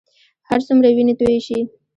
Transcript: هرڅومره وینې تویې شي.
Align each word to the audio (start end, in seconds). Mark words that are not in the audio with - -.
هرڅومره 0.49 0.89
وینې 0.95 1.13
تویې 1.19 1.39
شي. 1.45 1.59